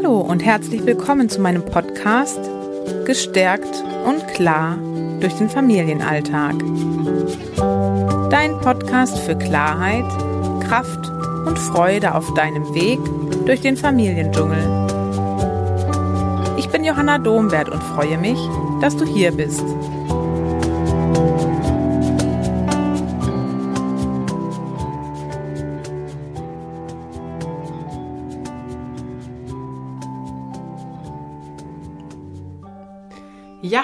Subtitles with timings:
[0.00, 2.38] Hallo und herzlich willkommen zu meinem Podcast
[3.04, 4.78] Gestärkt und klar
[5.18, 6.54] durch den Familienalltag.
[8.30, 10.04] Dein Podcast für Klarheit,
[10.68, 11.04] Kraft
[11.46, 13.00] und Freude auf deinem Weg
[13.44, 14.86] durch den Familiendschungel.
[16.58, 18.38] Ich bin Johanna Domwert und freue mich,
[18.80, 19.64] dass du hier bist.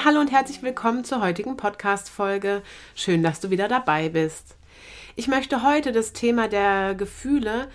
[0.04, 2.62] Hallo und herzlich willkommen zur heutigen Podcast-Folge.
[2.94, 4.58] Schön, dass du wieder dabei bist.
[5.16, 7.70] Ich möchte heute das Thema der Gefühle,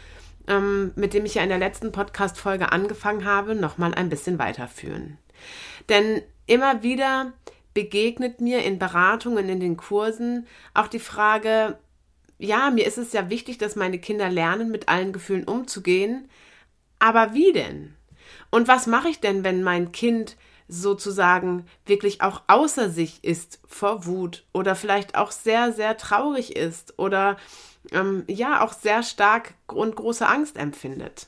[0.48, 5.18] ähm, mit dem ich ja in der letzten Podcast-Folge angefangen habe, nochmal ein bisschen weiterführen.
[5.90, 7.34] Denn immer wieder
[7.74, 11.80] begegnet mir in Beratungen, in den Kursen auch die Frage,
[12.38, 16.30] ja, mir ist es ja wichtig, dass meine Kinder lernen, mit allen Gefühlen umzugehen,
[17.00, 17.96] aber wie denn?
[18.52, 20.38] Und was mache ich denn, wenn mein Kind
[20.70, 26.98] sozusagen wirklich auch außer sich ist vor Wut oder vielleicht auch sehr, sehr traurig ist
[27.00, 27.38] oder
[27.92, 31.28] ähm, ja auch sehr stark und große Angst empfindet.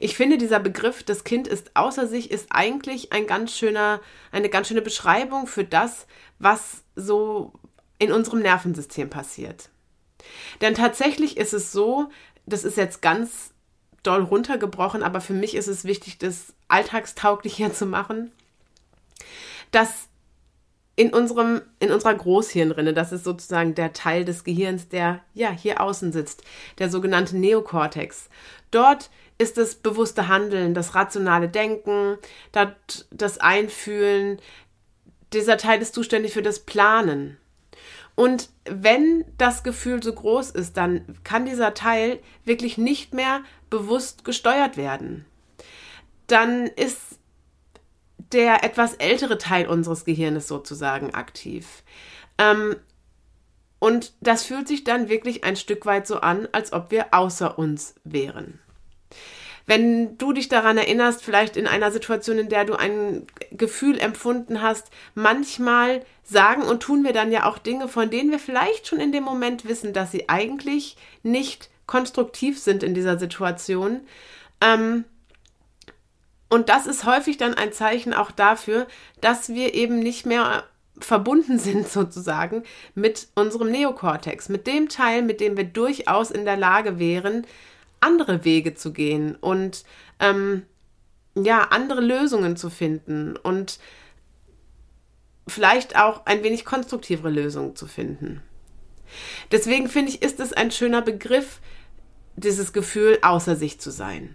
[0.00, 4.00] Ich finde, dieser Begriff, das Kind ist außer sich, ist eigentlich ein ganz schöner,
[4.32, 6.06] eine ganz schöne Beschreibung für das,
[6.38, 7.52] was so
[7.98, 9.68] in unserem Nervensystem passiert.
[10.60, 12.08] Denn tatsächlich ist es so,
[12.46, 13.52] das ist jetzt ganz
[14.02, 18.32] doll runtergebrochen, aber für mich ist es wichtig, das alltagstauglich hier zu machen
[19.70, 20.08] dass
[20.96, 25.80] in unserem, in unserer Großhirnrinne, das ist sozusagen der Teil des Gehirns, der ja hier
[25.80, 26.42] außen sitzt,
[26.78, 28.28] der sogenannte Neokortex.
[28.70, 32.18] Dort ist das bewusste Handeln, das rationale Denken,
[33.10, 34.40] das Einfühlen.
[35.32, 37.38] Dieser Teil ist zuständig für das Planen.
[38.14, 44.26] Und wenn das Gefühl so groß ist, dann kann dieser Teil wirklich nicht mehr bewusst
[44.26, 45.24] gesteuert werden.
[46.26, 47.19] Dann ist
[48.32, 51.82] der etwas ältere Teil unseres Gehirnes sozusagen aktiv.
[52.38, 52.76] Ähm,
[53.78, 57.58] und das fühlt sich dann wirklich ein Stück weit so an, als ob wir außer
[57.58, 58.60] uns wären.
[59.66, 64.62] Wenn du dich daran erinnerst, vielleicht in einer Situation, in der du ein Gefühl empfunden
[64.62, 69.00] hast, manchmal sagen und tun wir dann ja auch Dinge, von denen wir vielleicht schon
[69.00, 74.00] in dem Moment wissen, dass sie eigentlich nicht konstruktiv sind in dieser Situation.
[74.60, 75.04] Ähm,
[76.50, 78.86] und das ist häufig dann ein Zeichen auch dafür,
[79.20, 80.64] dass wir eben nicht mehr
[80.98, 86.56] verbunden sind sozusagen mit unserem Neokortex, mit dem Teil, mit dem wir durchaus in der
[86.56, 87.46] Lage wären,
[88.00, 89.84] andere Wege zu gehen und
[90.18, 90.64] ähm,
[91.34, 93.78] ja, andere Lösungen zu finden und
[95.46, 98.42] vielleicht auch ein wenig konstruktivere Lösungen zu finden.
[99.52, 101.60] Deswegen finde ich, ist es ein schöner Begriff,
[102.36, 104.34] dieses Gefühl, außer sich zu sein.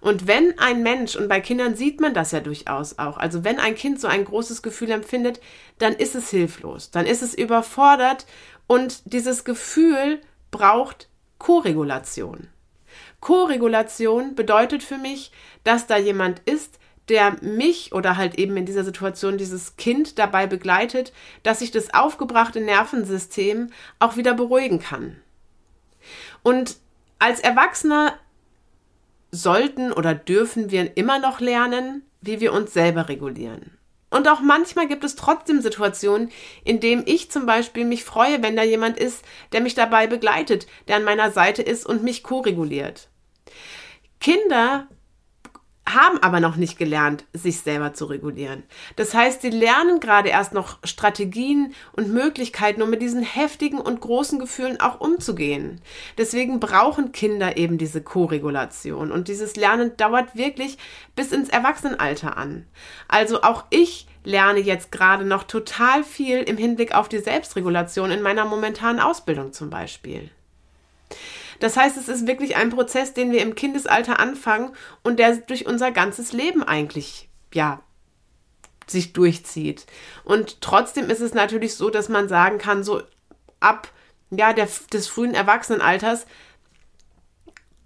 [0.00, 3.58] Und wenn ein Mensch, und bei Kindern sieht man das ja durchaus auch, also wenn
[3.58, 5.40] ein Kind so ein großes Gefühl empfindet,
[5.78, 8.26] dann ist es hilflos, dann ist es überfordert
[8.66, 10.20] und dieses Gefühl
[10.50, 11.08] braucht
[11.38, 12.48] Koregulation.
[13.20, 15.32] Koregulation bedeutet für mich,
[15.64, 20.46] dass da jemand ist, der mich oder halt eben in dieser Situation dieses Kind dabei
[20.46, 25.16] begleitet, dass sich das aufgebrachte Nervensystem auch wieder beruhigen kann.
[26.42, 26.76] Und
[27.18, 28.18] als Erwachsener
[29.34, 33.76] sollten oder dürfen wir immer noch lernen, wie wir uns selber regulieren.
[34.10, 36.30] Und auch manchmal gibt es trotzdem Situationen,
[36.62, 40.68] in denen ich zum Beispiel mich freue, wenn da jemand ist, der mich dabei begleitet,
[40.86, 43.08] der an meiner Seite ist und mich ko-reguliert.
[44.20, 44.86] Kinder
[45.86, 48.62] haben aber noch nicht gelernt, sich selber zu regulieren.
[48.96, 54.00] Das heißt, sie lernen gerade erst noch Strategien und Möglichkeiten, um mit diesen heftigen und
[54.00, 55.80] großen Gefühlen auch umzugehen.
[56.16, 60.78] Deswegen brauchen Kinder eben diese Koregulation und dieses Lernen dauert wirklich
[61.16, 62.66] bis ins Erwachsenenalter an.
[63.06, 68.22] Also auch ich lerne jetzt gerade noch total viel im Hinblick auf die Selbstregulation in
[68.22, 70.30] meiner momentanen Ausbildung zum Beispiel.
[71.60, 75.66] Das heißt, es ist wirklich ein Prozess, den wir im Kindesalter anfangen und der durch
[75.66, 77.82] unser ganzes Leben eigentlich, ja,
[78.86, 79.86] sich durchzieht.
[80.24, 83.02] Und trotzdem ist es natürlich so, dass man sagen kann, so
[83.60, 83.88] ab
[84.30, 86.26] ja, der, des frühen Erwachsenenalters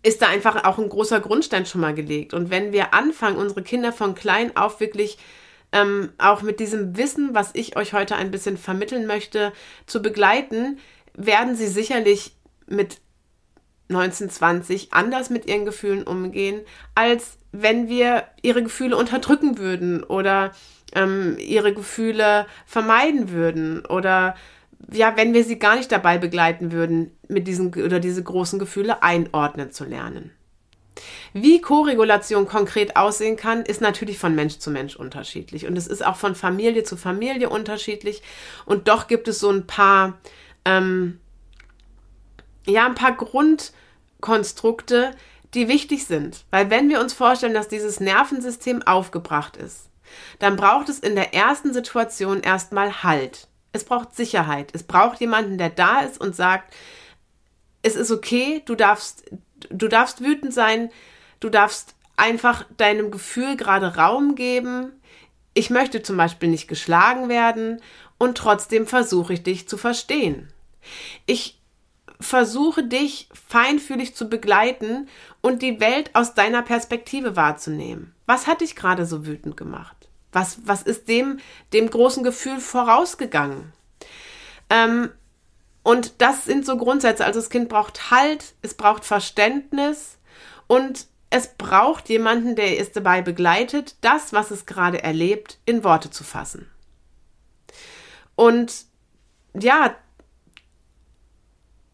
[0.03, 2.33] ist da einfach auch ein großer Grundstein schon mal gelegt.
[2.33, 5.19] Und wenn wir anfangen, unsere Kinder von klein auf wirklich
[5.73, 9.53] ähm, auch mit diesem Wissen, was ich euch heute ein bisschen vermitteln möchte,
[9.87, 10.79] zu begleiten,
[11.15, 12.99] werden sie sicherlich mit
[13.89, 16.61] 1920 anders mit ihren Gefühlen umgehen,
[16.95, 20.53] als wenn wir ihre Gefühle unterdrücken würden oder
[20.95, 24.35] ähm, ihre Gefühle vermeiden würden oder
[24.93, 29.03] ja, wenn wir sie gar nicht dabei begleiten würden, mit diesen oder diese großen Gefühle
[29.03, 30.31] einordnen zu lernen.
[31.33, 35.67] Wie Koregulation konkret aussehen kann, ist natürlich von Mensch zu Mensch unterschiedlich.
[35.67, 38.23] Und es ist auch von Familie zu Familie unterschiedlich.
[38.65, 40.19] Und doch gibt es so ein paar,
[40.65, 41.21] ähm,
[42.69, 45.15] ja, ein paar Grundkonstrukte,
[45.55, 46.45] die wichtig sind.
[46.51, 49.89] Weil wenn wir uns vorstellen, dass dieses Nervensystem aufgebracht ist,
[50.39, 53.49] dann braucht es in der ersten Situation erstmal Halt.
[53.73, 54.71] Es braucht Sicherheit.
[54.75, 56.75] Es braucht jemanden, der da ist und sagt,
[57.83, 59.25] es ist okay, du darfst,
[59.71, 60.91] du darfst wütend sein,
[61.41, 64.93] du darfst einfach deinem Gefühl gerade Raum geben.
[65.55, 67.81] Ich möchte zum Beispiel nicht geschlagen werden
[68.19, 70.49] und trotzdem versuche ich dich zu verstehen.
[71.27, 71.58] Ich
[72.21, 75.09] versuche dich feinfühlig zu begleiten
[75.41, 78.15] und die Welt aus deiner Perspektive wahrzunehmen.
[78.27, 80.09] Was hat dich gerade so wütend gemacht?
[80.33, 81.39] Was, was ist dem,
[81.73, 83.73] dem großen Gefühl vorausgegangen?
[84.69, 85.11] Ähm,
[85.83, 87.25] und das sind so Grundsätze.
[87.25, 90.19] Also das Kind braucht Halt, es braucht Verständnis
[90.67, 96.11] und es braucht jemanden, der es dabei begleitet, das, was es gerade erlebt, in Worte
[96.11, 96.69] zu fassen.
[98.35, 98.85] Und
[99.59, 99.95] ja,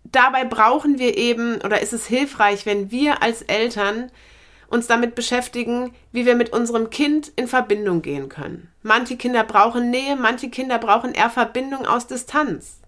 [0.05, 4.11] dabei brauchen wir eben, oder ist es hilfreich, wenn wir als Eltern
[4.69, 8.69] uns damit beschäftigen, wie wir mit unserem Kind in Verbindung gehen können.
[8.83, 12.81] Manche Kinder brauchen Nähe, manche Kinder brauchen eher Verbindung aus Distanz.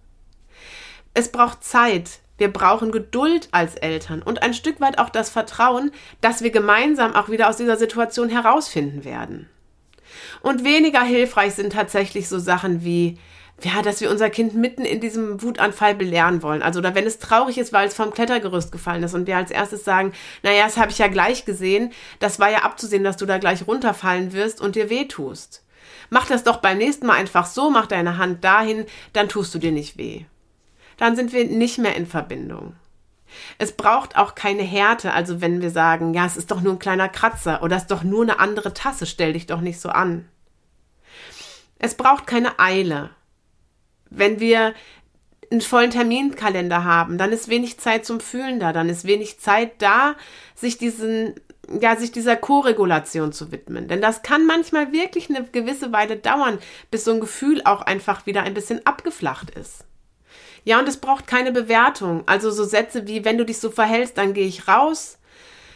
[1.15, 2.21] Es braucht Zeit.
[2.39, 5.91] Wir brauchen Geduld als Eltern und ein Stück weit auch das Vertrauen,
[6.21, 9.49] dass wir gemeinsam auch wieder aus dieser Situation herausfinden werden.
[10.43, 13.19] Und weniger hilfreich sind tatsächlich so Sachen wie,
[13.63, 16.63] ja, dass wir unser Kind mitten in diesem Wutanfall belehren wollen.
[16.63, 19.51] Also, oder wenn es traurig ist, weil es vom Klettergerüst gefallen ist und wir als
[19.51, 20.13] erstes sagen,
[20.43, 23.67] naja, das habe ich ja gleich gesehen, das war ja abzusehen, dass du da gleich
[23.67, 25.65] runterfallen wirst und dir wehtust.
[26.11, 29.59] Mach das doch beim nächsten Mal einfach so, mach deine Hand dahin, dann tust du
[29.59, 30.25] dir nicht weh
[30.97, 32.75] dann sind wir nicht mehr in Verbindung.
[33.59, 36.79] Es braucht auch keine Härte, also wenn wir sagen, ja, es ist doch nur ein
[36.79, 39.91] kleiner Kratzer oder es ist doch nur eine andere Tasse, stell dich doch nicht so
[39.91, 40.29] an.
[41.79, 43.11] Es braucht keine Eile.
[44.11, 44.75] Wenn wir
[45.51, 49.81] einen vollen Terminkalender haben, dann ist wenig Zeit zum Fühlen da, dann ist wenig Zeit
[49.81, 50.17] da,
[50.55, 51.35] sich diesen
[51.81, 53.89] ja, sich dieser Koregulation zu widmen.
[53.89, 56.59] Denn das kann manchmal wirklich eine gewisse Weile dauern,
[56.91, 59.85] bis so ein Gefühl auch einfach wieder ein bisschen abgeflacht ist.
[60.65, 62.25] Ja, und es braucht keine Bewertung.
[62.27, 65.19] Also so Sätze wie, wenn du dich so verhältst, dann gehe ich raus,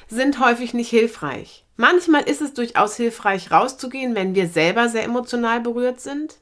[0.09, 1.65] sind häufig nicht hilfreich.
[1.77, 6.37] Manchmal ist es durchaus hilfreich, rauszugehen, wenn wir selber sehr emotional berührt sind.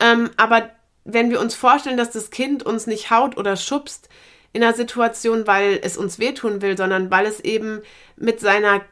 [0.00, 0.70] Ähm, aber
[1.04, 4.08] wenn wir uns vorstellen, dass das Kind uns nicht haut oder schubst
[4.52, 7.82] in einer Situation, weil es uns wehtun will, sondern weil es eben
[8.16, 8.82] mit seiner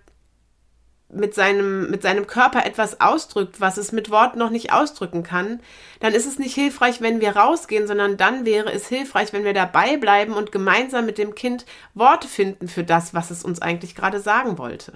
[1.14, 5.60] mit seinem, mit seinem Körper etwas ausdrückt, was es mit Worten noch nicht ausdrücken kann,
[6.00, 9.52] dann ist es nicht hilfreich, wenn wir rausgehen, sondern dann wäre es hilfreich, wenn wir
[9.52, 13.94] dabei bleiben und gemeinsam mit dem Kind Worte finden für das, was es uns eigentlich
[13.94, 14.94] gerade sagen wollte.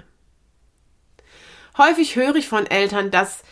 [1.77, 3.43] Häufig höre ich von Eltern, dass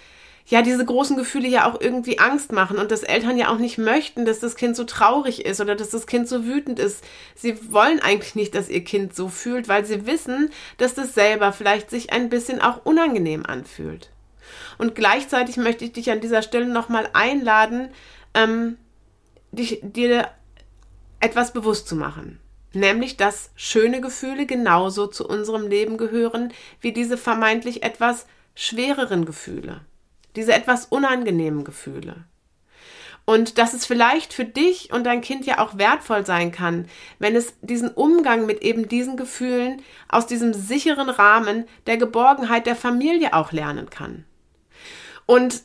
[0.47, 3.79] ja diese großen Gefühle ja auch irgendwie Angst machen und dass Eltern ja auch nicht
[3.79, 7.03] möchten, dass das Kind so traurig ist oder dass das Kind so wütend ist.
[7.35, 11.53] Sie wollen eigentlich nicht, dass ihr Kind so fühlt, weil sie wissen, dass das selber
[11.53, 14.11] vielleicht sich ein bisschen auch unangenehm anfühlt.
[14.77, 17.89] Und gleichzeitig möchte ich dich an dieser Stelle nochmal einladen,
[18.35, 18.77] ähm,
[19.51, 20.29] dich, dir
[21.21, 22.39] etwas bewusst zu machen.
[22.75, 29.81] Nämlich, dass schöne Gefühle genauso zu unserem Leben gehören wie diese vermeintlich etwas schwereren Gefühle
[30.37, 32.25] diese etwas unangenehmen Gefühle.
[33.27, 36.87] Und dass es vielleicht für dich und dein Kind ja auch wertvoll sein kann,
[37.19, 42.77] wenn es diesen Umgang mit eben diesen Gefühlen aus diesem sicheren Rahmen der Geborgenheit der
[42.77, 44.25] Familie auch lernen kann.
[45.25, 45.63] Und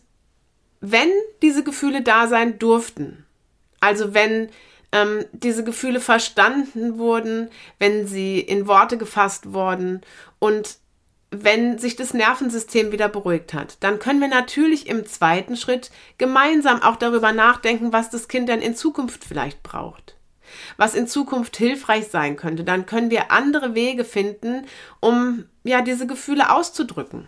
[0.79, 1.09] wenn
[1.41, 3.25] diese Gefühle da sein durften,
[3.81, 4.49] also wenn
[4.93, 10.01] ähm, diese Gefühle verstanden wurden, wenn sie in Worte gefasst wurden
[10.39, 10.77] und
[11.31, 16.81] wenn sich das Nervensystem wieder beruhigt hat, dann können wir natürlich im zweiten Schritt gemeinsam
[16.81, 20.15] auch darüber nachdenken, was das Kind denn in Zukunft vielleicht braucht.
[20.77, 22.63] Was in Zukunft hilfreich sein könnte.
[22.63, 24.65] Dann können wir andere Wege finden,
[24.99, 27.27] um ja diese Gefühle auszudrücken.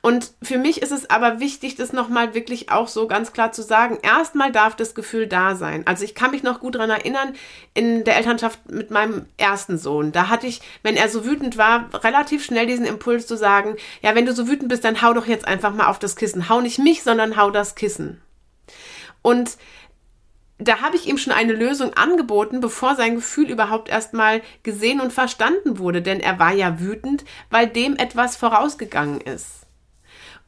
[0.00, 3.62] Und für mich ist es aber wichtig, das nochmal wirklich auch so ganz klar zu
[3.62, 3.98] sagen.
[4.02, 5.86] Erstmal darf das Gefühl da sein.
[5.86, 7.34] Also ich kann mich noch gut daran erinnern,
[7.74, 10.12] in der Elternschaft mit meinem ersten Sohn.
[10.12, 14.14] Da hatte ich, wenn er so wütend war, relativ schnell diesen Impuls zu sagen, ja,
[14.14, 16.48] wenn du so wütend bist, dann hau doch jetzt einfach mal auf das Kissen.
[16.48, 18.20] Hau nicht mich, sondern hau das Kissen.
[19.22, 19.58] Und
[20.58, 25.12] da habe ich ihm schon eine Lösung angeboten, bevor sein Gefühl überhaupt erstmal gesehen und
[25.12, 29.67] verstanden wurde, denn er war ja wütend, weil dem etwas vorausgegangen ist.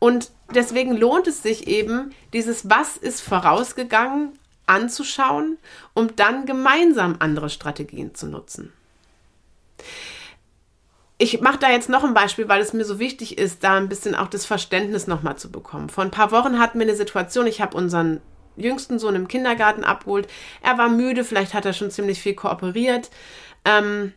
[0.00, 4.32] Und deswegen lohnt es sich eben, dieses Was ist vorausgegangen
[4.66, 5.58] anzuschauen,
[5.94, 8.72] um dann gemeinsam andere Strategien zu nutzen.
[11.22, 13.90] ich mache da jetzt noch ein Beispiel, weil es mir so wichtig ist, da ein
[13.90, 15.90] bisschen auch das Verständnis nochmal zu bekommen.
[15.90, 18.22] Vor ein paar Wochen hatten wir eine Situation, ich habe unseren
[18.56, 20.28] jüngsten Sohn im Kindergarten abgeholt.
[20.62, 23.10] Er war müde, vielleicht hat er schon ziemlich viel kooperiert
[23.66, 24.14] ähm,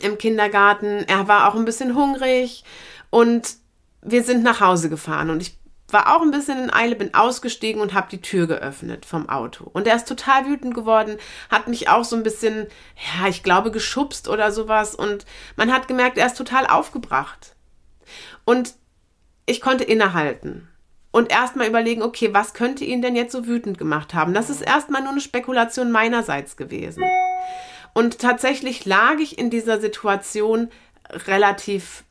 [0.00, 1.04] im Kindergarten.
[1.06, 2.64] Er war auch ein bisschen hungrig
[3.10, 3.59] und
[4.02, 5.58] wir sind nach Hause gefahren und ich
[5.92, 9.68] war auch ein bisschen in Eile, bin ausgestiegen und habe die Tür geöffnet vom Auto.
[9.72, 11.16] Und er ist total wütend geworden,
[11.50, 12.66] hat mich auch so ein bisschen,
[13.18, 14.94] ja, ich glaube, geschubst oder sowas.
[14.94, 15.26] Und
[15.56, 17.56] man hat gemerkt, er ist total aufgebracht.
[18.44, 18.74] Und
[19.46, 20.68] ich konnte innehalten
[21.12, 24.34] und erstmal überlegen, okay, was könnte ihn denn jetzt so wütend gemacht haben?
[24.34, 27.04] Das ist erstmal nur eine Spekulation meinerseits gewesen.
[27.94, 30.68] Und tatsächlich lag ich in dieser Situation
[31.26, 32.04] relativ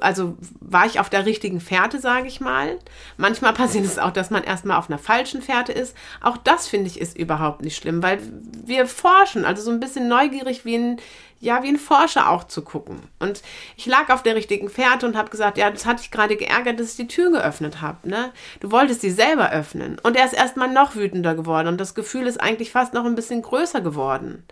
[0.00, 2.78] also war ich auf der richtigen Fährte, sage ich mal.
[3.16, 5.96] Manchmal passiert es auch, dass man erstmal auf einer falschen Fährte ist.
[6.20, 8.20] Auch das finde ich ist überhaupt nicht schlimm, weil
[8.64, 11.00] wir forschen, also so ein bisschen neugierig wie ein,
[11.40, 13.00] ja, wie ein Forscher auch zu gucken.
[13.18, 13.42] Und
[13.76, 16.80] ich lag auf der richtigen Fährte und habe gesagt, ja, das hat dich gerade geärgert,
[16.80, 18.32] dass ich die Tür geöffnet habe, ne?
[18.60, 19.98] Du wolltest sie selber öffnen.
[20.02, 23.14] Und er ist erstmal noch wütender geworden und das Gefühl ist eigentlich fast noch ein
[23.14, 24.44] bisschen größer geworden.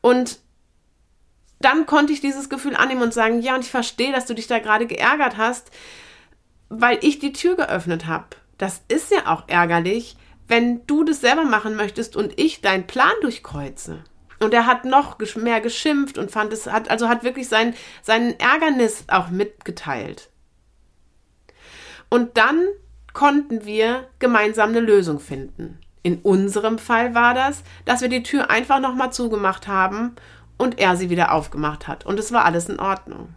[0.00, 0.38] Und
[1.60, 4.46] dann konnte ich dieses Gefühl annehmen und sagen, ja, und ich verstehe, dass du dich
[4.46, 5.70] da gerade geärgert hast,
[6.68, 8.28] weil ich die Tür geöffnet habe.
[8.58, 13.12] Das ist ja auch ärgerlich, wenn du das selber machen möchtest und ich deinen Plan
[13.22, 14.04] durchkreuze.
[14.40, 18.38] Und er hat noch mehr geschimpft und fand es, hat, also hat wirklich sein, seinen
[18.38, 20.30] Ärgernis auch mitgeteilt.
[22.08, 22.64] Und dann
[23.12, 25.80] konnten wir gemeinsam eine Lösung finden.
[26.02, 30.14] In unserem Fall war das, dass wir die Tür einfach nochmal zugemacht haben
[30.58, 32.04] und er sie wieder aufgemacht hat.
[32.04, 33.34] Und es war alles in Ordnung.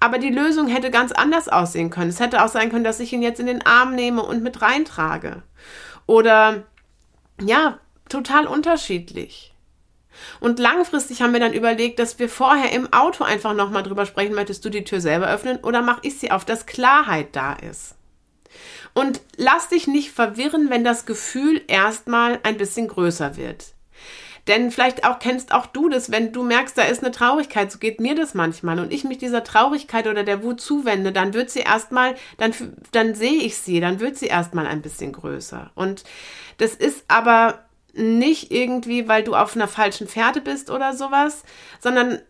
[0.00, 2.10] Aber die Lösung hätte ganz anders aussehen können.
[2.10, 4.62] Es hätte auch sein können, dass ich ihn jetzt in den Arm nehme und mit
[4.62, 5.42] reintrage.
[6.06, 6.64] Oder
[7.40, 9.54] ja, total unterschiedlich.
[10.40, 14.34] Und langfristig haben wir dann überlegt, dass wir vorher im Auto einfach nochmal drüber sprechen,
[14.34, 17.96] möchtest du die Tür selber öffnen oder mach ich sie auf, dass Klarheit da ist.
[18.94, 23.75] Und lass dich nicht verwirren, wenn das Gefühl erstmal ein bisschen größer wird.
[24.48, 27.78] Denn vielleicht auch kennst auch du das, wenn du merkst, da ist eine Traurigkeit, so
[27.78, 31.50] geht mir das manchmal und ich mich dieser Traurigkeit oder der Wut zuwende, dann wird
[31.50, 32.54] sie erstmal, dann,
[32.92, 35.72] dann sehe ich sie, dann wird sie erstmal ein bisschen größer.
[35.74, 36.04] Und
[36.58, 41.42] das ist aber nicht irgendwie, weil du auf einer falschen Pferde bist oder sowas,
[41.80, 42.20] sondern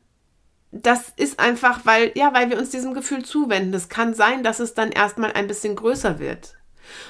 [0.72, 3.74] das ist einfach, weil, ja, weil wir uns diesem Gefühl zuwenden.
[3.74, 6.55] Es kann sein, dass es dann erstmal ein bisschen größer wird.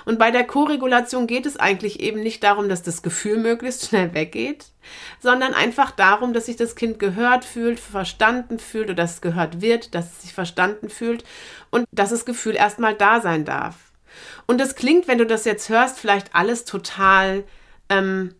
[0.05, 4.15] Und bei der Koregulation geht es eigentlich eben nicht darum, dass das Gefühl möglichst schnell
[4.15, 4.67] weggeht,
[5.21, 9.61] sondern einfach darum, dass sich das Kind gehört fühlt, verstanden fühlt oder dass es gehört
[9.61, 11.25] wird, dass es sich verstanden fühlt
[11.71, 13.77] und dass das Gefühl erstmal da sein darf.
[14.47, 17.45] Und das klingt, wenn du das jetzt hörst, vielleicht alles total,
[17.89, 18.35] ähm,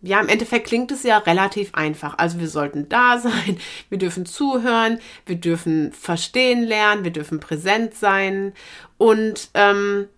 [0.00, 2.18] ja, im Endeffekt klingt es ja relativ einfach.
[2.18, 3.58] Also wir sollten da sein,
[3.88, 8.52] wir dürfen zuhören, wir dürfen verstehen lernen, wir dürfen präsent sein
[8.98, 10.08] und ähm,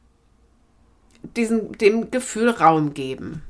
[1.36, 3.42] diesem, dem Gefühl Raum geben.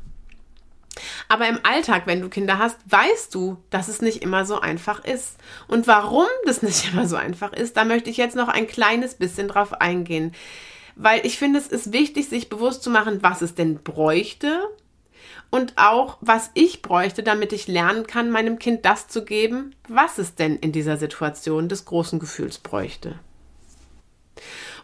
[1.29, 5.05] Aber im Alltag, wenn du Kinder hast, weißt du, dass es nicht immer so einfach
[5.05, 5.37] ist.
[5.67, 9.15] Und warum das nicht immer so einfach ist, da möchte ich jetzt noch ein kleines
[9.15, 10.33] bisschen drauf eingehen.
[10.97, 14.69] Weil ich finde, es ist wichtig, sich bewusst zu machen, was es denn bräuchte
[15.51, 20.19] und auch, was ich bräuchte, damit ich lernen kann, meinem Kind das zu geben, was
[20.19, 23.19] es denn in dieser Situation des großen Gefühls bräuchte.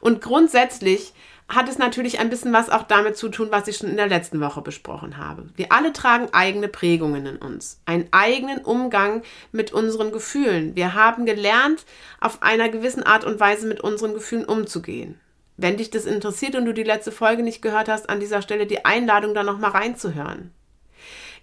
[0.00, 1.12] Und grundsätzlich
[1.50, 4.07] hat es natürlich ein bisschen was auch damit zu tun, was ich schon in der
[4.07, 5.49] letzten Woche besprochen habe.
[5.57, 10.76] Wir alle tragen eigene Prägungen in uns, einen eigenen Umgang mit unseren Gefühlen.
[10.76, 11.85] Wir haben gelernt,
[12.21, 15.19] auf einer gewissen Art und Weise mit unseren Gefühlen umzugehen.
[15.57, 18.66] Wenn dich das interessiert und du die letzte Folge nicht gehört hast, an dieser Stelle
[18.66, 20.52] die Einladung, da nochmal reinzuhören.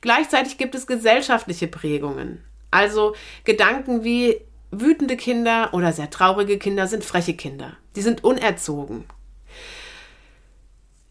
[0.02, 2.44] Gleichzeitig gibt es gesellschaftliche Prägungen.
[2.72, 7.74] Also Gedanken wie wütende Kinder oder sehr traurige Kinder sind freche Kinder.
[7.96, 9.06] Die sind unerzogen.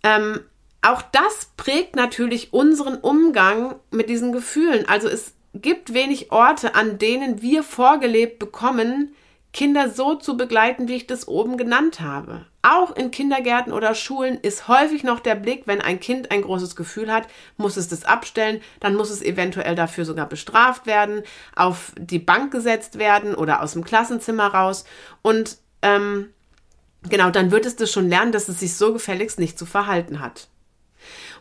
[0.07, 0.41] Ähm,
[0.83, 4.89] auch das prägt natürlich unseren Umgang mit diesen Gefühlen.
[4.89, 9.17] Also es gibt wenig Orte, an denen wir vorgelebt bekommen,
[9.53, 12.47] Kinder so zu begleiten, wie ich das oben genannt habe.
[12.63, 16.77] Auch in Kindergärten oder Schulen ist häufig noch der Blick, wenn ein Kind ein großes
[16.77, 21.23] Gefühl hat, muss es das abstellen, dann muss es eventuell dafür sogar bestraft werden,
[21.57, 24.85] auf die Bank gesetzt werden oder aus dem Klassenzimmer raus.
[25.23, 26.33] Und ähm,
[27.09, 30.21] Genau, dann wird es das schon lernen, dass es sich so gefälligst nicht zu verhalten
[30.21, 30.49] hat.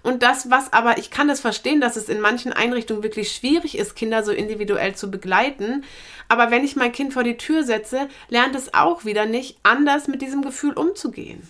[0.03, 3.75] Und das, was aber, ich kann das verstehen, dass es in manchen Einrichtungen wirklich schwierig
[3.75, 5.83] ist, Kinder so individuell zu begleiten.
[6.27, 10.07] Aber wenn ich mein Kind vor die Tür setze, lernt es auch wieder nicht, anders
[10.07, 11.41] mit diesem Gefühl umzugehen.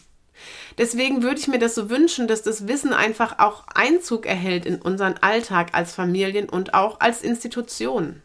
[0.77, 4.81] Deswegen würde ich mir das so wünschen, dass das Wissen einfach auch Einzug erhält in
[4.81, 8.21] unseren Alltag als Familien und auch als Institutionen.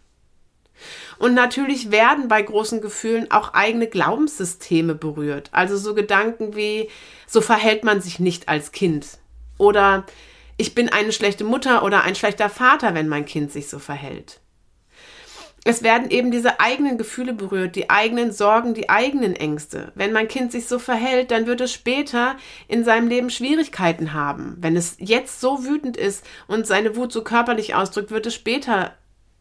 [1.20, 5.50] Und natürlich werden bei großen Gefühlen auch eigene Glaubenssysteme berührt.
[5.52, 6.88] Also so Gedanken wie,
[7.26, 9.18] so verhält man sich nicht als Kind.
[9.58, 10.06] Oder
[10.56, 14.40] ich bin eine schlechte Mutter oder ein schlechter Vater, wenn mein Kind sich so verhält.
[15.62, 19.92] Es werden eben diese eigenen Gefühle berührt, die eigenen Sorgen, die eigenen Ängste.
[19.94, 22.36] Wenn mein Kind sich so verhält, dann wird es später
[22.66, 24.56] in seinem Leben Schwierigkeiten haben.
[24.58, 28.94] Wenn es jetzt so wütend ist und seine Wut so körperlich ausdrückt, wird es später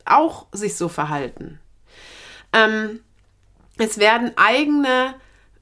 [0.03, 1.61] auch sich so verhalten.
[2.53, 3.01] Ähm,
[3.77, 5.15] es werden eigene,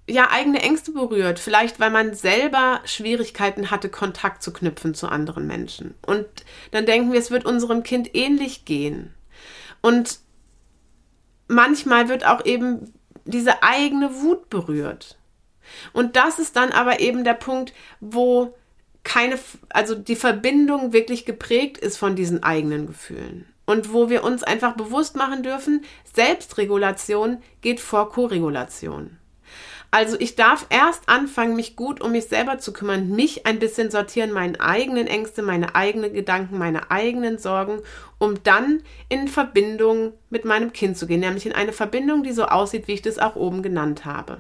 [0.08, 5.48] ja, eigene Ängste berührt, vielleicht weil man selber Schwierigkeiten hatte, Kontakt zu knüpfen zu anderen
[5.48, 5.96] Menschen.
[6.06, 6.26] Und
[6.72, 9.14] dann denken wir, es wird unserem Kind ähnlich gehen.
[9.82, 10.20] Und
[11.48, 12.94] manchmal wird auch eben
[13.26, 15.18] diese eigene Wut berührt.
[15.94, 18.56] Und das ist dann aber eben der Punkt, wo
[19.04, 19.38] keine,
[19.70, 24.74] also die Verbindung wirklich geprägt ist von diesen eigenen Gefühlen und wo wir uns einfach
[24.76, 29.18] bewusst machen dürfen, Selbstregulation geht vor Koregulation.
[29.92, 33.92] Also ich darf erst anfangen, mich gut um mich selber zu kümmern, mich ein bisschen
[33.92, 37.82] sortieren, meine eigenen Ängste, meine eigenen Gedanken, meine eigenen Sorgen,
[38.18, 42.46] um dann in Verbindung mit meinem Kind zu gehen, nämlich in eine Verbindung, die so
[42.46, 44.40] aussieht, wie ich das auch oben genannt habe.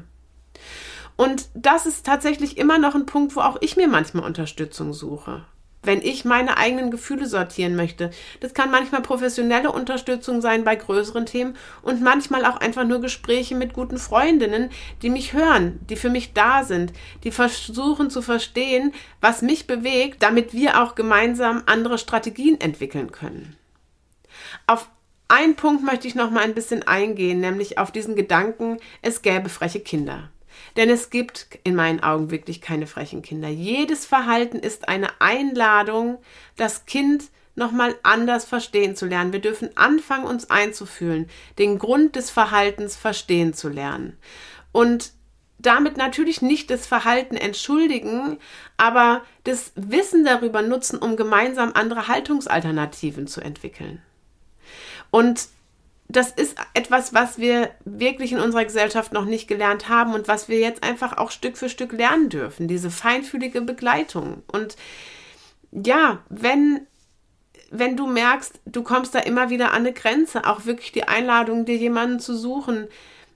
[1.15, 5.46] Und das ist tatsächlich immer noch ein Punkt, wo auch ich mir manchmal Unterstützung suche
[5.88, 8.12] wenn ich meine eigenen Gefühle sortieren möchte.
[8.41, 13.56] Das kann manchmal professionelle Unterstützung sein bei größeren Themen und manchmal auch einfach nur Gespräche
[13.56, 14.70] mit guten Freundinnen,
[15.01, 20.22] die mich hören, die für mich da sind, die versuchen zu verstehen, was mich bewegt,
[20.22, 23.56] damit wir auch gemeinsam andere Strategien entwickeln können.
[24.67, 24.89] Auf
[25.29, 29.50] einen Punkt möchte ich noch mal ein bisschen eingehen, nämlich auf diesen Gedanken, es gäbe
[29.50, 30.29] freche Kinder.
[30.77, 33.50] Denn es gibt in meinen Augen wirklich keine frechen Kinder.
[33.50, 36.19] Jedes Verhalten ist eine Einladung,
[36.55, 39.34] das Kind nochmal anders verstehen zu lernen.
[39.34, 44.17] Wir dürfen anfangen, uns einzufühlen, den Grund des Verhaltens verstehen zu lernen.
[44.72, 45.12] Und
[45.58, 48.38] damit natürlich nicht das Verhalten entschuldigen,
[48.78, 54.04] aber das Wissen darüber nutzen, um gemeinsam andere Haltungsalternativen zu entwickeln.
[55.10, 55.47] Und
[56.10, 60.48] das ist etwas, was wir wirklich in unserer Gesellschaft noch nicht gelernt haben und was
[60.48, 64.43] wir jetzt einfach auch Stück für Stück lernen dürfen, diese feinfühlige Begleitung.
[64.48, 64.78] Und
[65.72, 66.88] ja, wenn,
[67.72, 71.65] wenn du merkst, du kommst da immer wieder an eine Grenze, auch wirklich die Einladung,
[71.65, 72.88] dir jemanden zu suchen,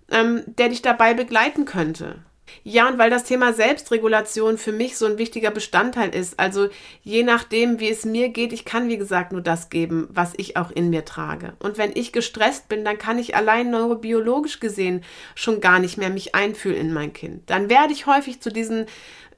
[0.10, 2.24] ähm, der dich dabei begleiten könnte.
[2.64, 6.40] Ja, und weil das Thema Selbstregulation für mich so ein wichtiger Bestandteil ist.
[6.40, 6.70] Also
[7.04, 10.58] je nachdem, wie es mir geht, ich kann, wie gesagt, nur das geben, was ich
[10.58, 11.54] auch in mir trage.
[11.60, 15.04] Und wenn ich gestresst bin, dann kann ich allein neurobiologisch gesehen
[15.36, 17.50] schon gar nicht mehr mich einfühlen in mein Kind.
[17.50, 18.86] Dann werde ich häufig zu diesen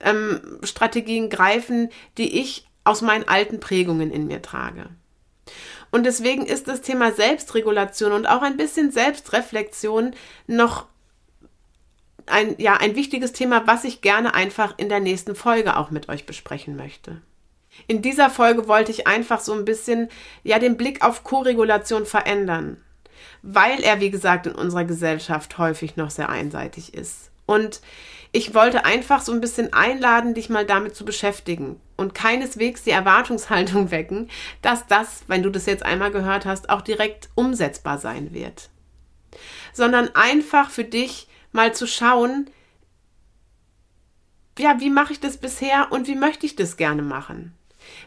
[0.01, 4.89] ähm, Strategien greifen, die ich aus meinen alten Prägungen in mir trage.
[5.91, 10.15] Und deswegen ist das Thema Selbstregulation und auch ein bisschen Selbstreflexion
[10.47, 10.87] noch
[12.25, 16.09] ein, ja, ein wichtiges Thema, was ich gerne einfach in der nächsten Folge auch mit
[16.09, 17.21] euch besprechen möchte.
[17.87, 20.09] In dieser Folge wollte ich einfach so ein bisschen,
[20.43, 22.77] ja, den Blick auf Koregulation verändern,
[23.41, 27.31] weil er, wie gesagt, in unserer Gesellschaft häufig noch sehr einseitig ist.
[27.45, 27.81] Und
[28.31, 32.91] ich wollte einfach so ein bisschen einladen, dich mal damit zu beschäftigen und keineswegs die
[32.91, 34.29] Erwartungshaltung wecken,
[34.61, 38.69] dass das, wenn du das jetzt einmal gehört hast, auch direkt umsetzbar sein wird.
[39.73, 42.49] Sondern einfach für dich mal zu schauen,
[44.59, 47.53] ja, wie mache ich das bisher und wie möchte ich das gerne machen?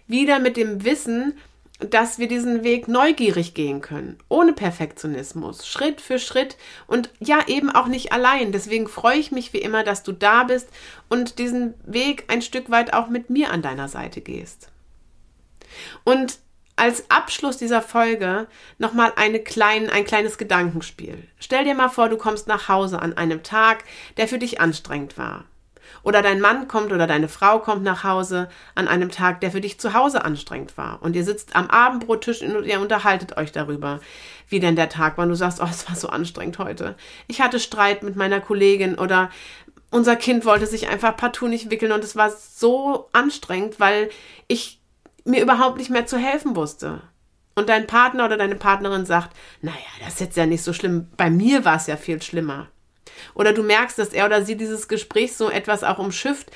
[0.06, 1.36] Wieder mit dem Wissen,
[1.78, 6.56] dass wir diesen Weg neugierig gehen können, ohne Perfektionismus, Schritt für Schritt
[6.86, 8.50] und ja eben auch nicht allein.
[8.52, 10.68] Deswegen freue ich mich wie immer, dass du da bist
[11.10, 14.70] und diesen Weg ein Stück weit auch mit mir an deiner Seite gehst.
[16.04, 16.38] Und
[16.76, 18.46] als Abschluss dieser Folge
[18.78, 21.26] nochmal eine klein, ein kleines Gedankenspiel.
[21.38, 23.84] Stell dir mal vor, du kommst nach Hause an einem Tag,
[24.18, 25.44] der für dich anstrengend war.
[26.02, 29.60] Oder dein Mann kommt oder deine Frau kommt nach Hause an einem Tag, der für
[29.60, 31.02] dich zu Hause anstrengend war.
[31.02, 34.00] Und ihr sitzt am Abendbrottisch und ihr unterhaltet euch darüber,
[34.48, 35.24] wie denn der Tag war.
[35.24, 36.96] Und du sagst, oh, es war so anstrengend heute.
[37.26, 39.30] Ich hatte Streit mit meiner Kollegin oder
[39.90, 44.10] unser Kind wollte sich einfach partout nicht wickeln und es war so anstrengend, weil
[44.48, 44.80] ich
[45.26, 47.02] mir überhaupt nicht mehr zu helfen wusste.
[47.54, 51.08] Und dein Partner oder deine Partnerin sagt, naja, das ist jetzt ja nicht so schlimm.
[51.16, 52.68] Bei mir war es ja viel schlimmer.
[53.34, 56.50] Oder du merkst, dass er oder sie dieses Gespräch so etwas auch umschifft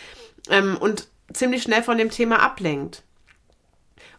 [0.51, 3.03] ähm, und ziemlich schnell von dem Thema ablenkt.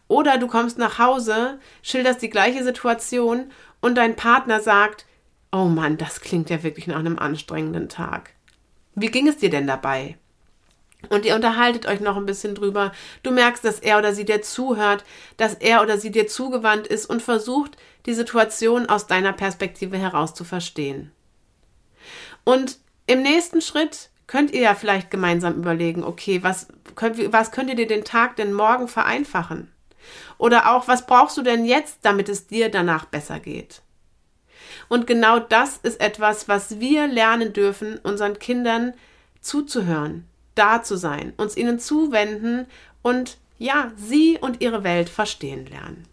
[0.08, 5.06] Oder du kommst nach Hause, schilderst die gleiche Situation und dein Partner sagt,
[5.52, 8.32] oh Mann, das klingt ja wirklich nach einem anstrengenden Tag.
[8.96, 10.18] Wie ging es dir denn dabei?
[11.10, 12.92] Und ihr unterhaltet euch noch ein bisschen drüber.
[13.24, 15.04] Du merkst, dass er oder sie dir zuhört,
[15.38, 20.34] dass er oder sie dir zugewandt ist und versucht, die Situation aus deiner Perspektive heraus
[20.34, 21.12] zu verstehen.
[22.44, 27.70] Und im nächsten Schritt könnt ihr ja vielleicht gemeinsam überlegen, okay, was könnt, was könnt
[27.70, 29.72] ihr dir den Tag denn morgen vereinfachen?
[30.38, 33.82] Oder auch, was brauchst du denn jetzt, damit es dir danach besser geht?
[34.88, 38.94] Und genau das ist etwas, was wir lernen dürfen, unseren Kindern
[39.42, 42.68] zuzuhören, da zu sein, uns ihnen zuwenden
[43.02, 46.06] und ja, sie und ihre Welt verstehen lernen.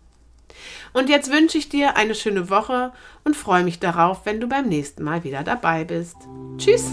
[0.92, 2.92] Und jetzt wünsche ich dir eine schöne Woche
[3.24, 6.16] und freue mich darauf, wenn du beim nächsten Mal wieder dabei bist.
[6.58, 6.86] Tschüss!